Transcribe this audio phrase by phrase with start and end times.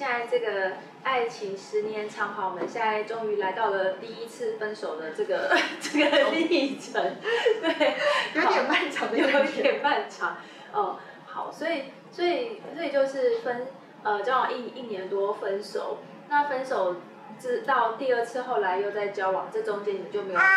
[0.00, 0.72] 现在这个
[1.02, 7.16] 爱情十年长跑，我们现在终于来到了第一次分手的这个 这个历程，
[7.60, 7.96] 对，
[8.32, 10.38] 有点漫长的，有点漫长。
[10.72, 13.66] 哦，好，所以所以所以就是分
[14.02, 15.98] 呃交往一一年多分手，
[16.30, 16.96] 那分手
[17.38, 20.50] 至到第二次后来又在交往，这中间你就没有什么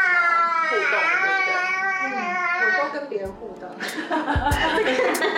[0.69, 1.53] 互动，对不对？
[2.05, 2.15] 嗯，
[2.63, 3.67] 我都跟别人互动。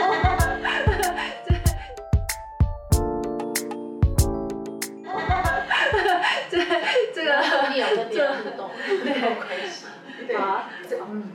[7.25, 10.63] 个你 有跟别人互动， 对， 对，好，
[11.09, 11.31] 嗯，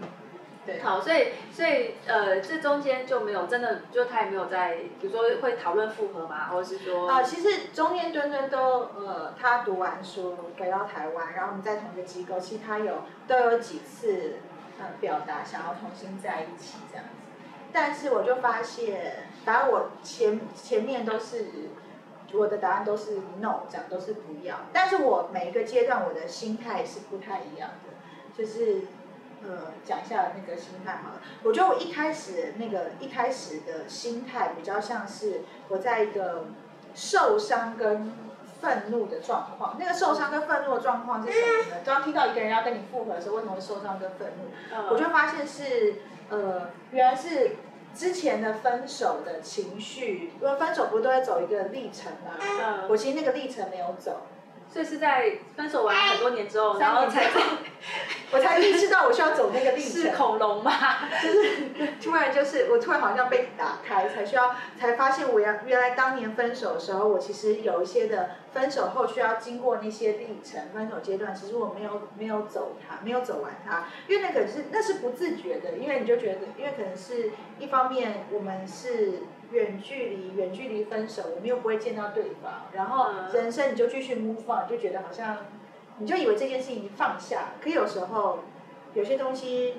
[0.64, 14.36] 对，好，所以所以呃，这中间就没有真的，就他也没有在，比如说会讨论复合嘛，或者是说啊，其实中间墩墩都呃，他读完书回到台湾，然后我们在同一个机构，其实他有都有几次
[14.78, 17.10] 呃表达想要重新在一起这样子，
[17.72, 21.46] 但是我就发现，反正我前前面都是。
[22.32, 24.56] 我的答案都是 no，这样都是不要。
[24.72, 27.92] 但是我每一个阶段我的心态是不太一样的，
[28.36, 28.82] 就是
[29.42, 31.20] 呃讲一下那个心态好了。
[31.42, 36.46] 我觉得我一开始那个一开始的心态比较像是我在一个
[36.94, 38.12] 受伤跟
[38.60, 39.76] 愤怒的状况。
[39.78, 41.82] 那个受伤跟愤怒的状况是什么呢？
[41.84, 44.92] 当听到一个人要跟你复合的时候，为什么会受伤跟愤怒？
[44.92, 45.94] 我就发现是
[46.28, 47.56] 呃原来是。
[47.94, 52.38] 之前的分手的情绪，因为分手不是都要走一个历程吗？
[52.40, 52.88] 嗯。
[52.88, 54.20] 我其实那个历程没有走，
[54.72, 57.24] 所以是在分手完很多年之后，然后才，
[58.32, 60.02] 我才意识到我需要走那个历程。
[60.02, 60.72] 是恐龙吗？
[61.22, 68.30] 就是突然就是我突然好像被打开，才需要才发现我原原来当年分手的时候，我其实有一些的。
[68.52, 77.30] 分手后需要经过那些历程，分手阶段，其实我没有没有走它，没有走完它，因为那个是那是不自觉的，因为你就觉得，因为可能是
[77.60, 79.20] 一方面我们是
[79.52, 85.38] 远距离远距离分手，我们又不会见到对方，然后人生你就继续 move on，就觉得好像
[85.98, 88.40] 你就以为这件事情放下，可有时候
[88.94, 89.76] 有些东西，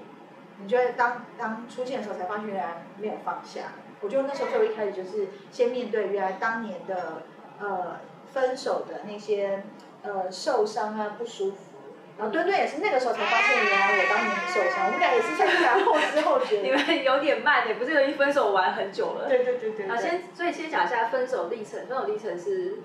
[0.62, 3.74] 你觉得当当出现的时候才发现原来没有放下。
[4.02, 7.24] 我觉得那时候最后一开始就是先面对原来当年的
[7.60, 8.00] 呃。
[8.34, 9.62] 分手的那些
[10.04, 11.71] 呃受伤啊不舒服，
[12.18, 19.28] 然后墩墩也是那个时候才发现原来我当年很受伤，我们俩也是在然后知后觉 你们有点慢点，不是已经分手玩很久了？
[19.28, 19.88] 对对对对。
[19.88, 22.80] 啊，先所以先讲一下分手历程，分手历程是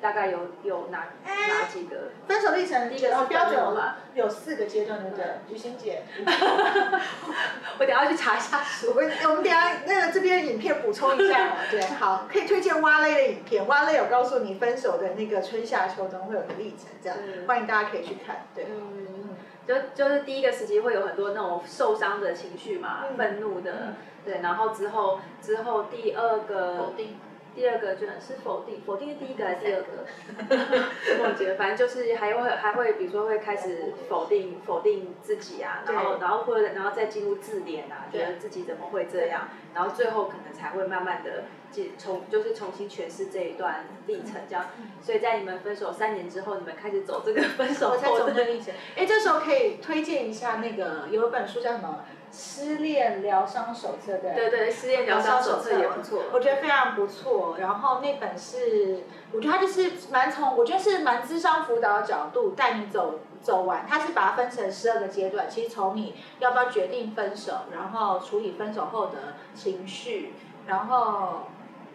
[0.00, 2.10] 大概有有哪哪几个？
[2.28, 5.24] 分手历程第一个是标准嘛，有四个阶段，对不对？
[5.48, 6.02] 雨欣姐，
[7.78, 8.92] 我等下去查一下书。
[8.94, 17.16] 我我们等下那个这边影片补充一下，对，好，可以推荐蛙类的影片，蛙类有告诉你分手的那个春夏秋冬会有个历程，这样
[17.46, 18.66] 欢迎大家可以去看，对。
[18.72, 19.28] 嗯，
[19.66, 23.94] 就就是第一个时期会有很多那种受伤的情绪嘛，愤怒的，
[24.24, 27.16] 对，然后之后之后第二个否定。
[27.54, 31.22] 第二个就是否定，否定是第一个还是第二个？
[31.22, 44.66] 忘记了，反正就是还会还会，比如说会开始否定否定自己啊，然后然后或者然后再进入自怜啊，觉得自己怎么会这样，然后最后可能才会慢慢的进重就是重新诠释这一段历程，这样。
[45.02, 48.72] 所以在你们分手三年之后，你们开始走这个分手后的历程。
[48.96, 52.04] 哎，这时候可以推荐一下那个有一本书叫什么？
[52.32, 57.56] 失恋疗伤手册，对对对，失恋疗伤手册也不错，我觉得非常不错。
[57.58, 63.84] 然后那本是，我觉得它就是蛮从，我觉得是蛮智商辅导的角度带你走走完。
[63.86, 70.32] 它是把它分成十二个阶段，其实从你要不要决定分手，然后处理分手后的情绪，
[70.66, 71.48] 然后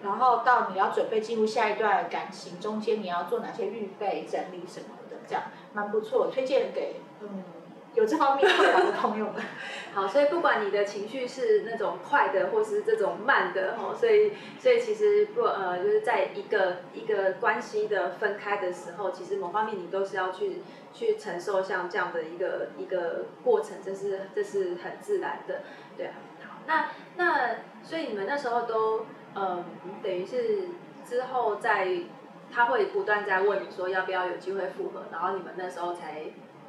[0.04, 7.44] 然后到你要准备进入下一段感情中间，你要做哪些预备、整理什么的，这样蛮不错，推荐给嗯。
[7.98, 9.42] 有这方面困扰的朋友们，
[9.92, 20.62] 好，所以不管你的情绪是那种快的，或是这种慢的，哦，所以所以其实不呃，就是在一个一个关系的分开的时候，其实某方面你都是要去
[20.94, 25.62] 去承受像这样的一个一个过程，这是这是很自然的，
[25.98, 26.14] 对啊，
[26.48, 29.66] 好，那那所以你们那时候都嗯，
[30.04, 30.68] 等于是
[31.04, 31.88] 之后在
[32.54, 36.26] 他会不断在问你说要不要有机会复合，然后你们那时候才。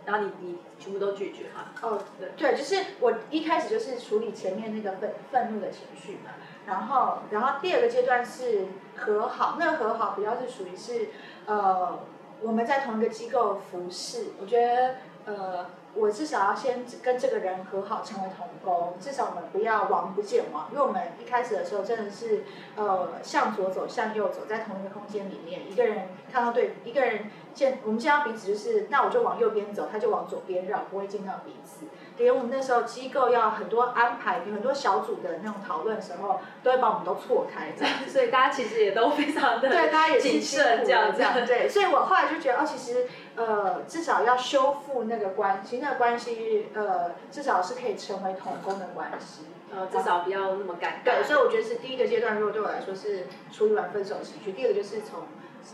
[0.08, 1.66] 然后你你全部都拒绝嘛？
[1.82, 6.30] 哦，对，对，就是我一开始就是处理前面那个愤愤怒的情绪嘛，
[6.66, 11.10] 然后然后第二个阶段是和好，那个和好比较是属于是
[11.44, 12.00] 呃
[12.40, 14.94] 我们在同一个机构服侍，我觉得
[15.26, 15.66] 呃
[15.98, 22.44] 我至少要先跟这个人和好，成为同工，至少我们不要王不见王，因为我们一开始的时候真的是
[22.76, 31.86] 呃向左走，向右走，在同一个空间里面，一个人看到对，一个人见我们见到彼此就是，那我就往右边走，他就往左边绕，不会见到彼此。
[32.18, 41.34] 连我们那时候机构要很多安排，有很多小组的那种讨论的时候，都会把我们都错开这样， 所以大家其实也都非常的 对，大家也是谨慎这样这样。
[41.46, 43.06] 对， 所以我后来就觉得哦，其实
[43.36, 51.04] 呃，至少要修复那个关系，那个关系呃，至少是可以成为同工的关系，呃，至少不要那么尴尬。
[51.04, 55.20] 对，所以我觉得是第一个阶段，如果对我来说是处理完分手情绪，第二个就是从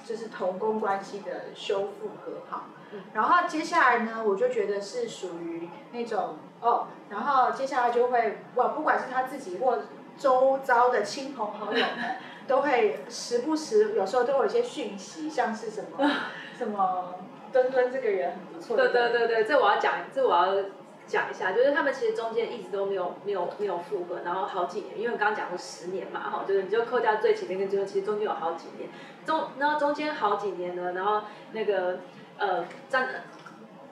[0.04, 2.64] 就是同工关系的修复和好。
[3.12, 9.78] 然后接下来呢，我就觉得是属于那种哦，然后接下来就会，我不管是他自己或
[10.16, 12.16] 周遭的亲朋好友们，
[12.46, 16.08] 都会时不时，有时候都有一些讯息，像是什么
[16.56, 17.14] 什么
[17.52, 18.76] 墩墩这个人很不错。
[18.76, 20.62] 对对对对，这我要讲，这我要
[21.04, 28.88] 讲一下，就是他们其实中间一直都没有没有没有复合，然后好几年，因为我刚刚讲过十年嘛，哈，就是你就扣掉最前面跟最后，其实中间有好几年，
[29.26, 31.22] 中然后中间好几年呢，然后
[31.52, 31.98] 那个。
[32.36, 33.06] 呃，张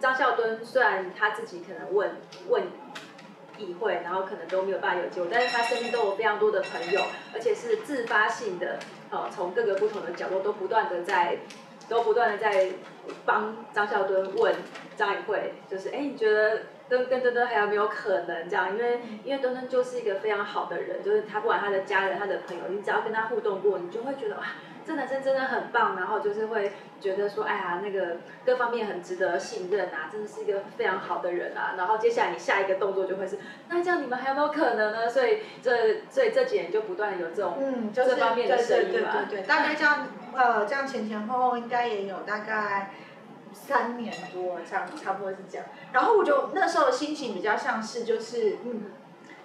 [0.01, 2.11] 张孝敦虽然他自己可能问
[2.49, 2.65] 问
[3.57, 7.01] 议会，然后可能都没有办法有结果，但是他身边都有非常多的朋友，
[7.33, 8.81] 而且是自发性的，
[9.11, 11.39] 呃，从各个不同的角落都不断的在，
[11.89, 12.71] 都不断的在
[13.25, 14.53] 帮张孝敦问
[14.97, 18.77] 张议会，就是哎，你觉得跟跟墩墩还有没有可能这样？
[18.77, 24.43] 因为因为墩墩就是一个非常好的人，就是他不管他的家人、他的朋友，你只要跟他互动过，你就会觉得哇。
[24.85, 31.75] 这男生真的很棒，然后就是会觉得说，哎呀，那个各方面很值得信任啊，真的是一个非常好的人啊。
[31.77, 33.39] 然后接下来你下一个动作就会是，
[33.69, 35.09] 那这样你们还有没有可能呢？
[35.09, 39.13] 所以这所以这几年就不断有这种嗯，就是、这方面的声音嘛。
[39.13, 42.91] 对对对对，大概这样呃，这样前前后后应该也有大概
[43.53, 45.67] 三年多，这样差不多是这样。
[45.93, 48.91] 然后我就那时候的心情比较像是就是嗯，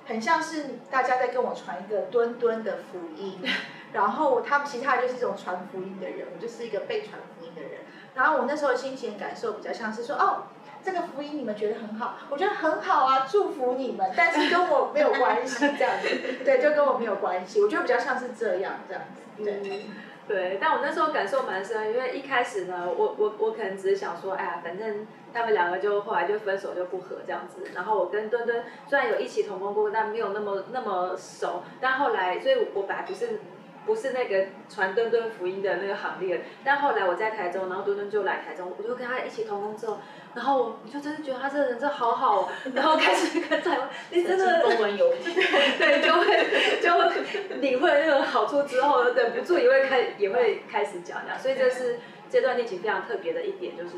[0.05, 3.39] 很像是大家在跟我传一个墩墩的福音。
[3.93, 7.81] 然后他们其他就是一种传福音的人，我就是一个被传福音的人。
[8.15, 10.43] 然后我那时候心情感受比较像是说，哦，
[10.83, 16.09] 这个福音你们觉得很好，我觉得很好啊，祝福你们，但是跟我没有关系这样子，
[16.43, 17.61] 对，就跟我没有关系。
[17.61, 19.03] 我觉得比较像是这样这样
[19.35, 19.85] 子，对。
[20.27, 27.63] 对，但我那时候感受蛮深，因为一开始呢，我我我可能只是想说，哎呀，反正他们两个就后来就分手就不合这样子。
[27.73, 31.63] 然后我跟墩墩虽然有一起同工过，但没有那么那么熟。
[31.79, 33.39] 但后来，所以我本来不是。
[33.87, 39.97] 不是那个传墩墩福音的那个行列，但后来我在台中，然后墩墩就来台中，我就跟他一起同工之后，
[40.35, 51.97] 然后我就真的觉得他这个人真的好好哦，然后开始跟台湾， 你真的中文有对，就会就领会那种好处之后，忍不住也会开也会开始讲讲，所以这是
[52.29, 53.91] 这段恋情非常特别的一点，就是。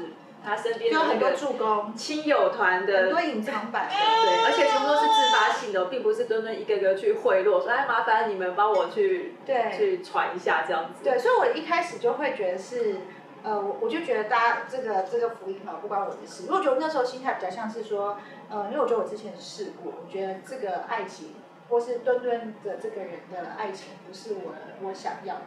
[0.43, 11.03] 他身边有很多助攻，亲友团的很多隐藏版的，对，而且全部都是自发性的，并不是墩墩一个个去贿赂，说哎麻烦你们帮我去对去传一下这样子。
[11.03, 12.95] 对，所以我一开始就会觉得是，
[13.43, 16.43] 呃，我我就觉得大家这个这个福音嘛，不关我的事。
[16.47, 18.17] 如果觉得那时候心态比较像是说，
[18.49, 21.35] 呃，因为我觉得我之前试过，我觉得这个爱情
[21.69, 25.41] 或是墩墩的这个人的爱情不是我我想要的。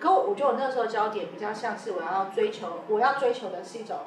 [0.00, 3.98] 可我我觉得我那时候焦点比较像是我要追求，我要追求的是一种。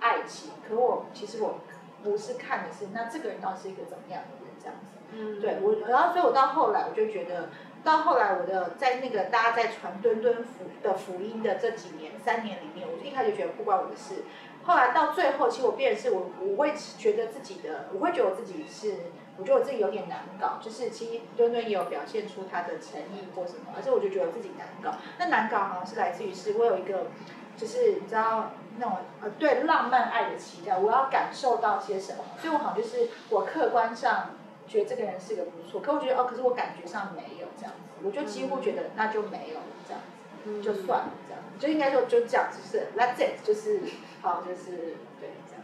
[0.00, 1.60] 爱情，可我其实我
[2.02, 7.48] 不是看的是那这个人到底是一个怎么样的人这样子，嗯，对我，然后所以我到后来我就觉得，
[7.82, 14.24] 到后来我的在那个大家在传墩墩福的福音的这几年三年里面，我就一开始觉得不关我的事，
[14.64, 18.96] 后来到最后其实我变的是我我会觉得自己的我会觉得我自己是
[19.38, 27.06] 我觉得我自己有点难搞，就是其实墩墩也有表现出他的诚意或什么，而且我就觉得我自己难搞，那难搞好像是来自于是我有一个
[27.56, 28.50] 就是你知道。
[28.78, 32.22] 那种呃对浪漫爱的期待，我要感受到些什么？
[32.38, 34.32] 所以我好像就是我客观上
[34.68, 43.80] 觉得这个人是个不错，可我觉得哦，可是我感觉上没有这样子，我就几乎觉得那就没有这样子，嗯、就算了这样，就应该说就这样，就是 that's it，就是
[44.20, 44.72] 好，就是
[45.18, 45.62] 对这样。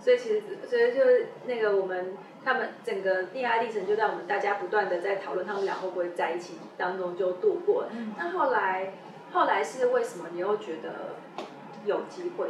[0.00, 7.88] 所以其实所以就是那个我们他们整个恋爱历程，就在我们大家不断的在讨论他们俩会不会在一起当中就度过了。
[8.16, 8.94] 那、嗯、后来
[9.34, 11.16] 后来是为什么你又觉得？
[11.86, 12.48] 有机会，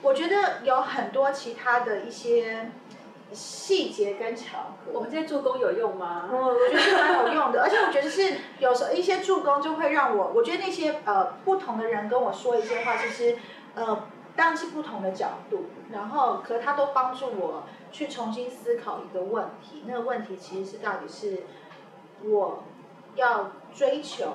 [0.00, 2.70] 我觉得有很多其他的一些
[3.32, 4.92] 细节跟巧合。
[4.92, 6.28] 我们这些助攻有用吗？
[6.30, 13.36] 嗯，我觉得是蛮有用的， 而且我觉得是有时候一些助攻就会让我，我觉得那些呃不同的人跟我说一些话，其实
[13.74, 14.04] 呃
[14.36, 21.42] 当然是不同的角度，然后可他都帮助我去重新思考一个问题，那个问题其实是到底是
[22.22, 22.62] 我
[23.16, 24.26] 要追求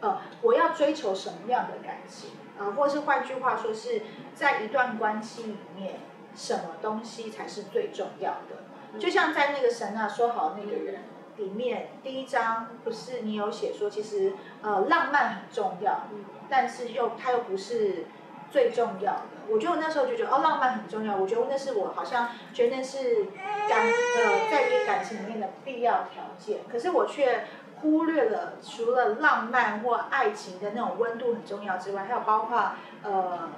[0.00, 2.30] 呃我要追求什么样的感情？
[2.58, 4.02] 啊，或是换句话说，是
[4.34, 6.00] 在一段关系里面，
[6.34, 8.98] 什么东西才是最重要的。
[8.98, 11.04] 就像在那个神啊说好那个人
[11.36, 16.02] 里面，第一章不是你有写说，其实呃浪漫很重要，
[16.50, 18.04] 但是又它又不是
[18.50, 19.22] 最重要的。
[19.48, 23.24] 我觉得我那时候就觉得哦，浪漫很重要，我觉得那是我好像觉得那是
[23.68, 27.44] 感呃在一个感情里面的必要条件，可是我却。
[27.80, 32.72] 忽略了除了浪漫或爱情的那种温度很重要之外，还有包括
[33.02, 33.48] 呃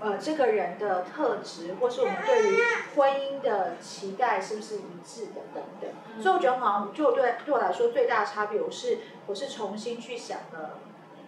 [0.00, 2.58] 呃这个人的特质，或是我们对于
[2.96, 5.90] 婚姻的期待是不是一致的等等。
[6.20, 10.78] 所以我觉得好像就对对我来说最大的差别，我是我是重新去想了，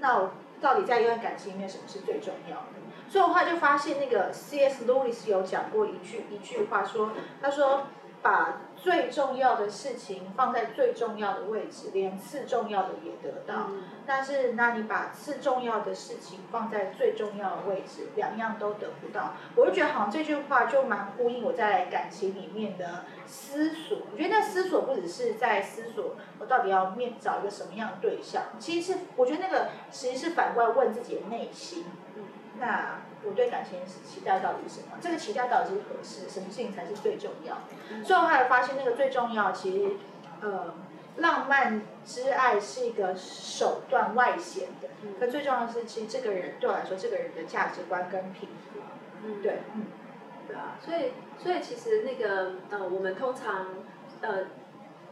[0.00, 2.72] 那我到底在一段感情里面什么是最重要的？
[3.08, 4.86] 所以我后来就发现那个 C.S.
[4.86, 7.10] Lewis 有讲过一句一句话说，
[7.40, 7.84] 他说。
[8.24, 13.66] 把最重要的事情放在最重要的位置，连次重要的也得到。
[13.68, 19.34] 嗯、但是，那你把次重要的事情放在最重要的位置，两样都得不到。
[19.54, 23.98] 我就觉得好像这句话就蛮呼应我在感情里面的思索。
[24.10, 31.84] 我觉得那思索不只是在思索我到底要面找一个什么样的对象，其实是我觉得那个其实是反过来问自己的内心。
[32.16, 32.22] 嗯、
[32.58, 33.02] 那。
[33.26, 34.96] 我对感情是期待到底是什么？
[35.00, 36.28] 这个期待到底是合适？
[36.28, 37.58] 什么事情才是最重要？
[38.04, 39.96] 最后后来发现，那个最重要，其实，
[40.40, 40.74] 呃，
[41.16, 44.88] 浪漫之爱是一个手段外显的，
[45.18, 48.80] 可最重要的是，其实这个人对我来说，这个人的价值观跟品格，
[49.24, 49.86] 嗯，对，嗯，
[50.46, 53.66] 对啊，所以，所以其实那个，呃，我们通常，
[54.20, 54.46] 呃。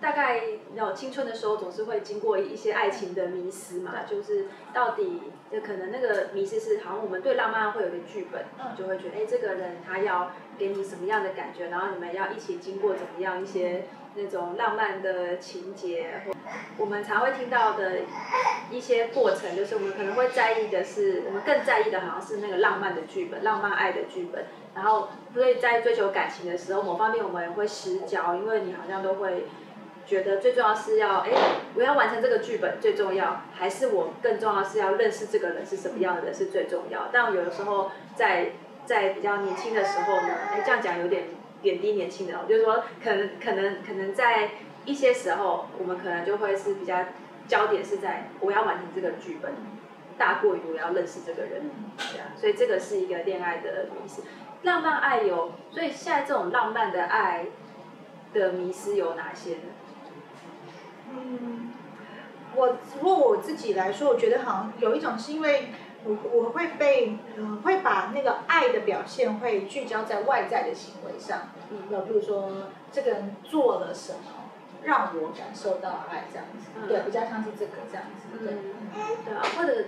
[0.02, 0.42] 大概
[0.74, 8.44] 有青春的时候，总是会经过一些爱情的迷失嘛，就是到底就可能那个迷失是，好像我们对浪漫会有个剧本，
[8.76, 13.84] 就会觉得，哎，这个人他要给你什么样的感觉，然后你们要一起经过怎么样一些
[14.16, 16.32] 那种浪漫的情节，或
[16.78, 18.00] 我们才会听到的
[18.72, 29.46] 一些过程，就是我们可能会在意的是，我们更在意的好像是那个浪漫的剧本，浪漫爱的剧本，然后所以在追求感情的时候，某方面我们也会失焦，因为你好像都会。
[30.06, 31.30] 觉得最重要是要，哎，
[31.74, 37.08] 我要完成这个剧本最重要，还是我更重要是要认识这个人是什么样的人是最重要？
[37.12, 38.52] 但有的时候在
[38.84, 41.24] 在比较年轻的时候呢，哎，这样讲有点
[41.62, 44.50] 贬低年轻人，就是说可能可能可能在
[44.84, 47.04] 一些时候，我们可能就会是比较
[47.46, 49.52] 焦点是在我要完成这个剧本，
[50.18, 54.22] 大过于我要认识这个人，对啊，所以这个是一个恋爱的迷失，
[54.62, 57.46] 浪漫爱有，所以现在这种浪漫的爱
[58.34, 59.70] 的迷失有哪些呢？
[61.14, 61.70] 嗯，
[62.56, 65.68] 我如果我自己来说，我觉得好像有一种是因为
[66.04, 72.50] 我我会被嗯会把那个爱的表现会聚焦在外在的行为上，嗯，那比如说
[72.90, 74.18] 这个人做了什么
[74.82, 79.84] 让我感受到爱这样子，嗯、对，比较像是这个这样子，对，嗯、对啊，或者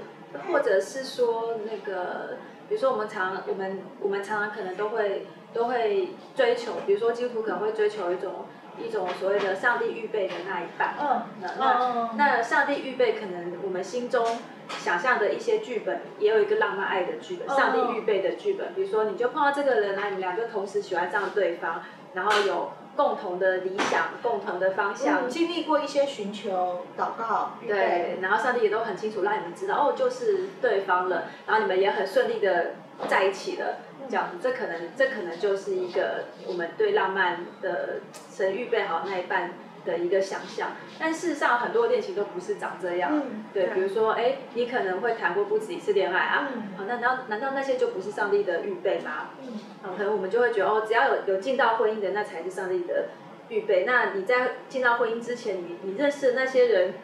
[0.49, 2.37] 或者是说那个，
[2.69, 8.47] 比如说我们常我们我们常常可能都会都会追求，比如说基督徒可能会追求一种。
[8.79, 14.39] 一种所谓的上帝预备的那一半，嗯，那那那上帝预备可能我们心中
[14.69, 18.75] 想象的一些剧本，也有一个浪漫爱的剧本，上帝预备的剧本。
[18.75, 21.83] 比如说，你就碰到这个人啊，你们俩就同时喜欢上对方，
[22.15, 25.29] 然后有共同的理想、共同的方向。
[25.29, 32.73] 经历过一些寻求、祷告，对，然后上帝也都很清楚让你们知道，哦，就是对方了，然后你们也很顺利的
[33.09, 33.77] 在一起了。
[34.09, 39.53] 这样子，这可能这可能就是一个我们对浪漫的神预备好那一半
[39.85, 43.11] 的一个想象，但事实上很多恋情都不是长这样。
[43.13, 49.31] 嗯、对，比如说，哎，你可能会谈过不止一次恋爱啊，嗯、好，那难道难道那些就不是上帝的预备吗？
[49.43, 53.09] 嗯，好，可能我们就会觉得，哦，只要有有进到婚姻的，那才是上帝的
[53.49, 53.85] 预备。
[53.85, 56.95] 那你在进到婚姻之前，你你认识的那些人，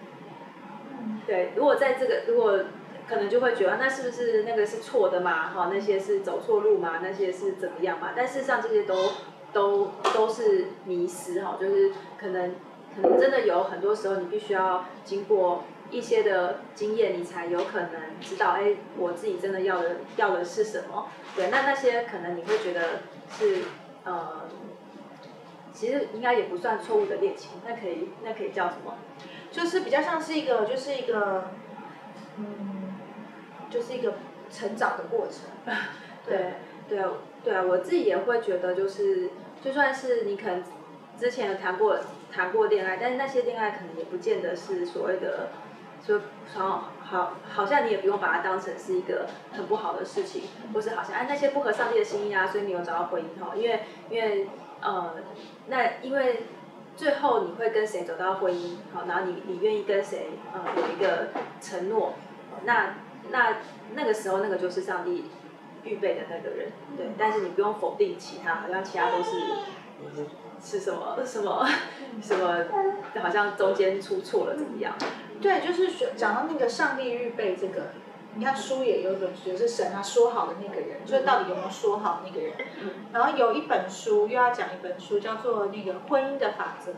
[1.27, 2.61] 对，如果在这个如果。
[3.11, 5.49] 可能就会觉得那是不是那个是错的嘛？
[5.49, 7.01] 哈，那些是走错路嘛？
[7.03, 8.11] 那些是怎么样嘛？
[8.15, 8.95] 但事实上这些都
[9.53, 12.55] 都都是迷思哈，就是可能
[12.95, 17.91] 可能真的有很多时候你必须要经过一些的经验，你才有可能
[18.21, 21.09] 知道，哎，我自己真的要的要的是什么？
[21.35, 23.01] 对，那那些可能你会觉得
[23.37, 23.65] 是
[24.05, 24.43] 呃，
[25.73, 28.95] 其实应该也不算错误的恋情，那可以那可以叫什么？
[29.51, 31.51] 就是比较像是一个就是一个
[32.37, 32.70] 嗯。
[33.71, 34.15] 就是一个
[34.51, 35.75] 成长的过程，
[36.27, 36.55] 对
[36.89, 37.11] 对啊
[37.45, 39.31] 对啊，我自己也会觉得，就是
[39.63, 40.63] 就算是你可能
[41.19, 41.99] 之前有谈过
[42.33, 45.51] 谈过恋爱，但是那些恋爱可能也不见得是所谓的，
[46.05, 46.21] 说
[46.53, 50.43] 好好好像你也不用把它当成是一个很不好的事情，
[50.75, 54.49] 或是好像哎那些不合上帝的心意啊，所以你有找到婚姻哈，因为因为
[54.81, 55.15] 呃
[55.69, 56.47] 那因为
[56.97, 61.29] 最后你会跟谁走到婚姻好，然后你你愿意跟谁呃有一个
[61.61, 62.15] 承诺，
[62.65, 62.95] 那。
[63.31, 63.57] 那
[63.95, 65.25] 那个时候，那个就是上帝
[65.85, 69.31] 预备的那个人，对，但是你不用否定其他，好像其他都是
[70.63, 71.67] 是什么什么
[72.23, 72.65] 什么，
[73.23, 74.95] 好像中间出错了怎么样？
[75.41, 77.93] 对，就是讲到那个上帝预备这个。
[78.37, 82.53] 你看书也有一本书，就是神他说好的那个人，就是到底有没有说好那个人。
[83.13, 86.93] 然后有一本书又要讲一本书，叫做那个婚姻的法则。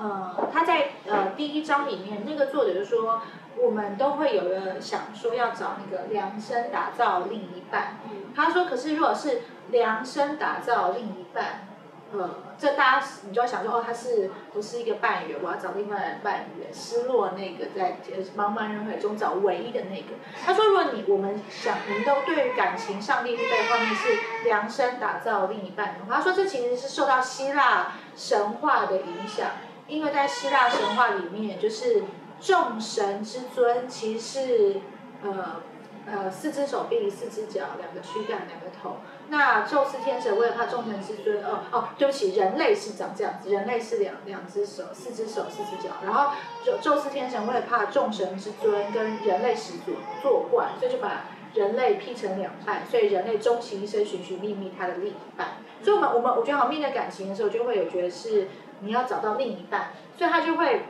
[0.00, 3.22] 呃，他在呃第一章里面，那个作者就说，
[3.62, 7.96] 我们都会有人想说要找那个量身打造另一半。
[8.34, 11.64] 他说，可是如果是量身打造另一半。
[12.10, 15.38] 呃，这大家你就要想说，哦，他是不是一个半圆？
[15.42, 17.98] 我要找另外的半圆，失落那个在
[18.34, 20.14] 茫茫人海中找唯一的那个。
[20.42, 24.08] 他说，如果你我们想，我们都对于感情，上帝预备方面是
[24.44, 29.50] 量身打造另一半的话，他说这其实是受到希腊神话的影响，
[29.86, 32.04] 因为在希腊神话里面，就是
[32.40, 34.80] 众神之尊其实是
[35.22, 35.62] 呃。
[36.10, 38.96] 呃，四只手臂，四只脚，两个躯干，两个头。
[39.28, 45.96] 那宙斯天神为了他众神之尊，哦哦，对不起，人类是长这样子，人类是两两只手，四只手，四只脚。
[46.02, 46.32] 然后
[46.64, 55.58] 宙宙斯天神为了怕众神之尊跟人类始祖作怪，所以就把人类劈成两半，所以人类终其一生寻寻觅觅他的另一半。
[55.82, 58.48] 所以我们我们我觉得好像面对感情的时候，就会有觉得是
[58.80, 60.86] 你要找到另一半，所以他就会，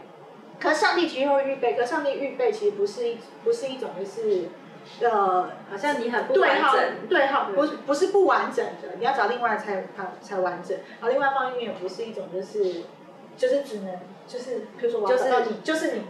[0.60, 4.48] 可上帝其实会预备，可上帝预备其实不是一不是一种就是。
[5.02, 10.78] 呃，好像你很不完整，对号，不不是不完整的，你要找另外才才才完整。
[10.98, 12.84] 然后另外一方面也不是一种就是，
[13.36, 16.04] 就是只能就是，比如说我要找到你，就是你，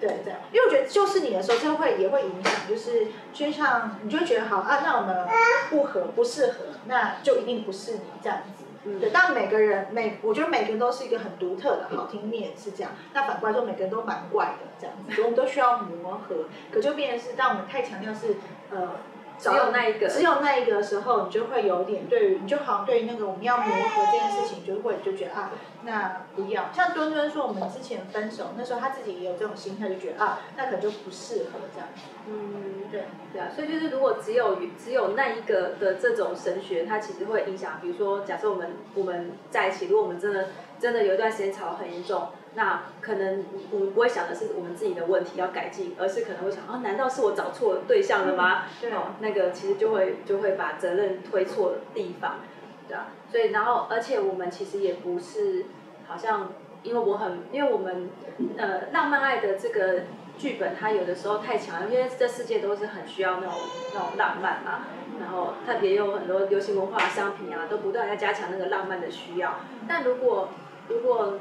[0.00, 0.40] 对这样。
[0.52, 5.24] 因为我觉得就是你的时候，这会也会影响，就是就像你就会觉得好啊，那我们
[5.70, 8.57] 不合不适合，那就一定不是你这样子。
[8.84, 12.92] 对，但每个人每，我觉得每个人都是一个很独特的，好听面是这样。
[13.12, 16.46] 那反过来说，每个人都蛮怪的这样子，所以我们都需要磨合。
[16.72, 18.36] 可就变成是，当我们太强调是，
[18.70, 18.90] 呃。
[19.38, 25.52] 只有那一个，只有那一个的时候，你就会有点对于，你就好像对于那个我们要磨合这件事情，就会就觉得啊，
[25.84, 26.70] 那不要。
[26.72, 31.88] 像墩墩说，我们之前分手那时候，他自己也有这种心态，就觉得啊，那可能就不适合这样。
[32.26, 42.28] 嗯，对，对啊，所以就是如果只有只有那一个的这种神学，它其实会影响，比如说，假设我们我们在一起，如果我们真的真的有一段时间吵很严重。
[42.58, 48.64] 那可能我们不会想的是我们自己的问题要改进，而是可能会想啊，难道是我找错对象了吗？
[48.64, 52.40] 嗯、对哦，那个其实就会就会把责任推错地方，
[52.88, 53.06] 对啊。
[53.30, 55.66] 所以然后而且我们其实也不是
[56.08, 56.50] 好像，
[56.82, 58.10] 因为我很因为我们
[58.56, 60.00] 呃浪漫爱的这个
[60.36, 63.52] 剧本，它有的时候太强了，因为这世界都是很需要那种
[63.94, 64.86] 那种浪漫嘛，
[65.20, 69.60] 然后特别有很多流行文化商品啊，都不断在加强那个浪漫的需要。
[69.86, 70.48] 但如果
[70.88, 71.38] 如果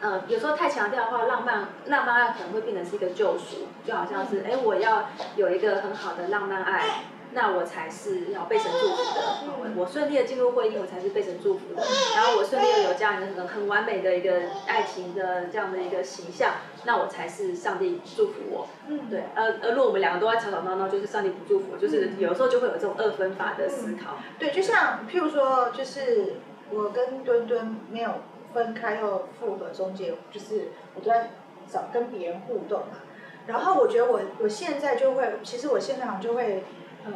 [0.00, 9.20] 呃，有时候太强调的话，浪漫浪漫爱可能会变成是一个救赎，就好像是，哎，我要有一个很好的浪漫爱，那我才是要被神祝福的。
[9.58, 11.82] 我我顺利的进入婚姻，我才是被神祝福的。
[12.14, 18.68] 然后我顺利的有这样一个很很完美的一个爱情的这样的一个形象，那我才是上帝祝福我。
[18.86, 19.24] 嗯，对。
[19.34, 24.18] 而而如果我们两个都在吵吵闹闹，就是上帝不祝福，就是有时候就会有这种二分法的思考。
[24.38, 26.34] 对，就像譬如说，就是
[26.70, 28.12] 我跟墩墩没有。
[28.52, 31.30] 分开又复合，中间就是我都在
[31.70, 32.98] 找跟别人互动嘛。
[33.46, 36.64] 然后我觉得我我现在就会，其实我现在好像就会，
[37.06, 37.12] 呃，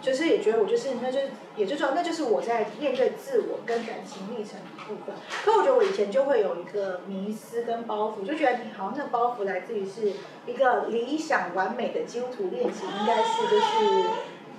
[0.00, 1.18] 就是也觉得我就是，那就
[1.56, 5.14] 也就说，那就是我在面对自我跟感情历程的部分。
[5.44, 10.12] 可我觉得我以前就会有一个迷思跟包袱，就觉得你好像那包袱来自于是
[10.46, 14.10] 一个理想完美的基督徒恋情，应该是就是。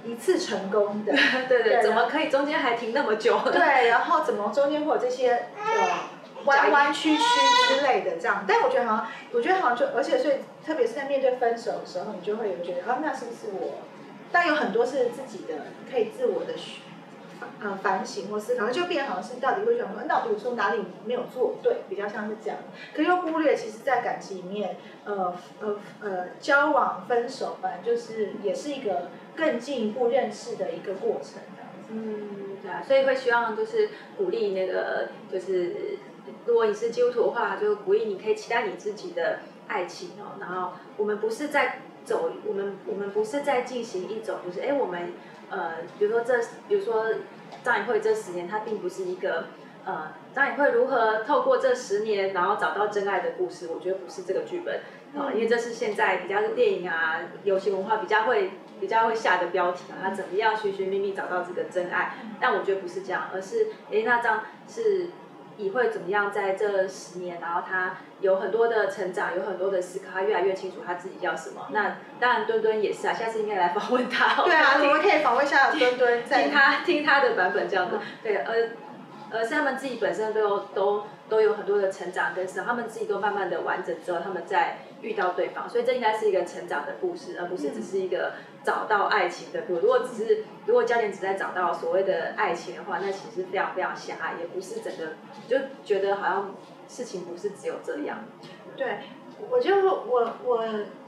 [0.07, 1.13] 一次成功的，
[1.47, 3.39] 对对，对，怎么可以中间还停那么久？
[3.51, 5.99] 对，然后怎么中间会有这些呃
[6.45, 7.23] 弯弯曲曲
[7.67, 8.45] 之类的这样？
[8.47, 13.79] 但我觉得好像，我觉得好像就，而且所以特别是在面对分手的时候，你就会有觉得啊，那是不是我？
[14.31, 15.53] 但有很多是自己的，
[15.91, 16.81] 可以自我的学。
[17.61, 22.57] 呃，反省或思考，就变好像是到底会想说，那比如说哪里没有做对，比较像是这样，
[22.93, 31.41] 可又忽略其实，在感情里面，呃呃呃，交往、分手，反正就是也是一个更进一步认识的一个过程，
[31.89, 35.97] 嗯，对啊，所以会希望就是鼓励那个，就是
[36.45, 40.37] 如果你是基督徒的话，就鼓励你可以期待你自己的爱情哦。
[40.39, 45.13] 然后我们不是在走，我们我们不是在进行一种，就是哎，我们
[45.49, 47.05] 呃，比如说这，比如说。
[47.63, 49.45] 张颖慧这十年，它并不是一个
[49.85, 53.69] 呃，张颖慧如何透过这十年，然后找到真爱的故事。
[53.73, 54.81] 我觉得不是这个剧本
[55.15, 62.15] 啊、呃，因为这是现在比较电影啊、流行文化比较会比较会下的标题啊，他怎么样寻寻觅觅找到这个真爱？
[62.39, 65.07] 但我觉得不是这样，而是诶，那张是
[65.57, 71.65] 以会怎么样在这十年，然后他有很多的成长，有很多的思考，他越来越清楚他自己要什么。
[71.69, 74.43] 嗯、那当然墩墩也是啊，下次应该来访问他。
[74.43, 77.97] 对啊，我们可以访问一下 墩墩，听他听他的版本这样子。
[78.21, 78.53] 对，呃，
[79.31, 88.33] 呃，是他们自己本身都有都都有很多的成长跟什么，他们自己都慢慢的完整之后，他们再遇到对方，所以这应该是一个成长的故事，而不是只是一个
[88.63, 89.81] 找到爱情的故事。
[89.81, 95.13] 如果只是如果焦点只在找到所谓的爱情的话，那其实非常非常狭隘，也不是整个
[95.47, 96.55] 就觉得好像
[96.87, 98.25] 事情不是只有这样。
[98.75, 98.99] 对，
[99.49, 100.63] 我就我我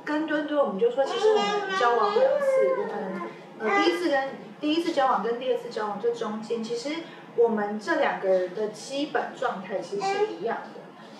[0.05, 2.47] 跟墩墩，我们就说，其实我们交往两次，
[2.77, 3.21] 我们
[3.59, 6.89] 呃第一次跟第一次交往跟第二次交往这中间，其实
[7.35, 10.78] 我们这两个人的基本状态其实是一样的，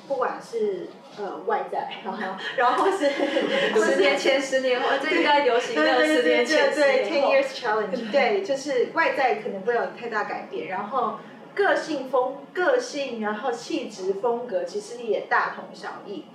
[0.10, 0.88] 不管是。
[1.18, 2.24] 呃，外在， 然后，
[2.56, 7.10] 然后是十年前、十年后，这应该流行的十年前、十年后。
[7.10, 8.12] 对，ten years challenge。
[8.12, 11.18] 对，就是外在可能不会有太大改变，然后
[11.54, 16.26] 个性风、个性，然后气质风格其实也大同小异。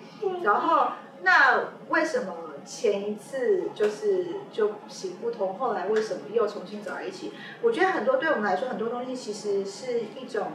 [0.42, 0.88] 然后，
[1.22, 2.34] 那为什么
[2.66, 7.32] 前一次就是就行不通，后来为什么又重新走在一起？
[7.62, 10.48] 我觉得很多对我们来说，很多东西其实是一种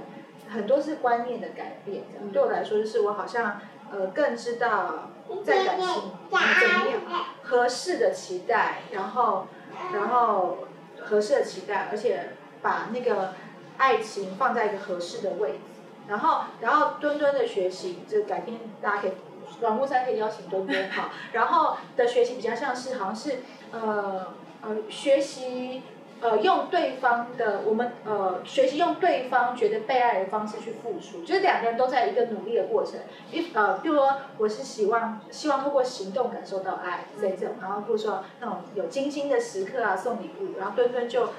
[0.50, 2.04] 很多是观念的改变。
[2.34, 3.60] 对我来说，就是我好像。
[3.92, 5.10] 呃，更知道
[5.44, 5.88] 在感情
[6.30, 7.02] 怎么样
[7.42, 9.48] 合适的期待，然后，
[9.92, 10.60] 然后
[11.00, 13.34] 合适的期待，而且把那个
[13.80, 19.14] 爱情放在一个合适的位置，然后，然后墩墩的学习，就改天大家可以
[19.60, 23.40] 软木塞可以邀请墩墩哈，然后的学习比较像是好像是
[23.72, 25.82] 呃呃学习。
[26.22, 33.00] 呃，用对方的我们呃学习用对方觉得被爱的方式去付出，就是两个人都在一个努力的过程。
[33.32, 41.30] 一呃，比如说我是希望希望通过行动感受到爱这种，然后或者说那种有精心的时刻啊送礼物，然后墩墩就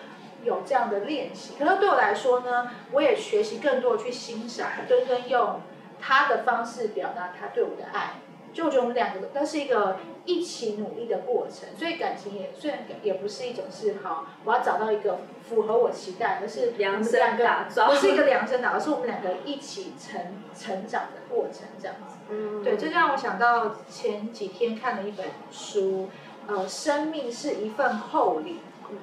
[0.45, 1.53] 有这样的练习。
[1.59, 5.61] 可是对我来说呢，我也学习更多去欣赏墩墩用
[6.01, 8.15] 他的方式表达他对我的爱。
[8.53, 22.17] 就我觉得我们两个都是一个一起努力的过程，所以感情也虽然也不是一种是好，我要找到一个符合我期待，而是我们两个不是一个量身打造，而是我们两个一起成成长的过程这样子。
[22.29, 22.63] 嗯。
[22.63, 26.09] 对，这就让我想到前几天看了一本书，
[26.47, 28.61] 呃，生命是一份厚礼。
[28.91, 28.97] 嗯。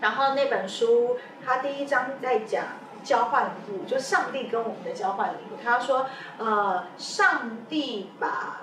[0.00, 2.64] 然后那本书，它第一章在讲
[3.02, 5.56] 交换礼物，就上帝跟我们的交换礼物。
[5.62, 6.06] 他说，
[6.38, 8.62] 呃，上帝把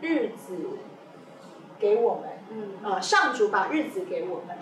[0.00, 0.78] 日子
[1.78, 4.56] 给我们，嗯，呃，上主把日子给我们，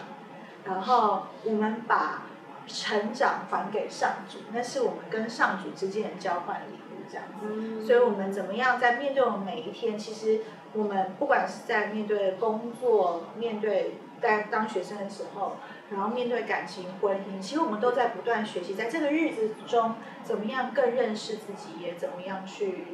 [0.65, 2.23] 然后我们把
[2.67, 7.47] 成长还给上主，那是我们跟上主之间的交换礼物，这样子。
[7.47, 9.99] 嗯，所以我们怎么样在面对我们每一天？
[9.99, 15.57] 其实我们不管是在面对工作，面对在当学生的时候，
[15.91, 22.85] 然后面对感情、婚姻，其实我们都在不断学习，在这个日子中，怎么样更认识自己，也怎么样去。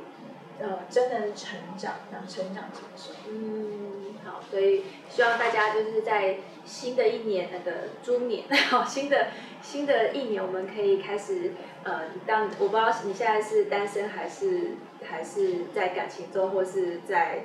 [0.59, 3.13] 呃，真的成长，让成长成熟。
[3.29, 9.27] 嗯，好，所以希望大家就是在新的一年那个猪年， 好，新的
[9.61, 11.53] 新的一年，我们可以开始
[11.85, 17.41] 呃，当我不知道你现在是单身还是还是在感情中，或是在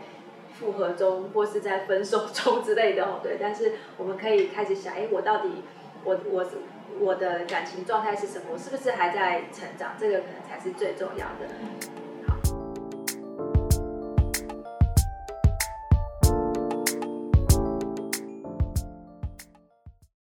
[0.61, 3.37] 复合中，或是在分手中之类的哦，对。
[3.41, 5.63] 但是我们可以开始想，哎，我到底
[6.05, 6.45] 我我
[6.99, 8.45] 我的感情状态是什么？
[8.53, 9.95] 我是不是还在成长？
[9.99, 12.00] 这个可能才是最重要的。